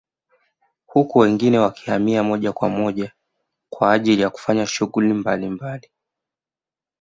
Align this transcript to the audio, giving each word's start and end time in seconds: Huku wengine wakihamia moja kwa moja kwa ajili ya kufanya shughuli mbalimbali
Huku 0.85 1.19
wengine 1.19 1.57
wakihamia 1.59 2.23
moja 2.23 2.51
kwa 2.53 2.69
moja 2.69 3.11
kwa 3.69 3.93
ajili 3.93 4.21
ya 4.21 4.29
kufanya 4.29 4.67
shughuli 4.67 5.13
mbalimbali 5.13 5.91